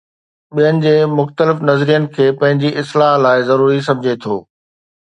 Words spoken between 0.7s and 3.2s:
جي مختلف نظرين کي پنهنجي اصلاح